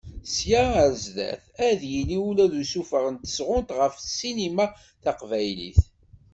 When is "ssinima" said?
3.99-4.65